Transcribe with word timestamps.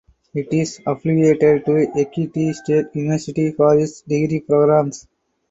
It 0.33 0.51
is 0.51 0.81
affiliated 0.87 1.63
to 1.65 1.73
Ekiti 1.73 2.55
State 2.55 2.87
University 2.95 3.51
for 3.51 3.77
its 3.77 4.01
degree 4.01 4.39
programmes. 4.39 5.07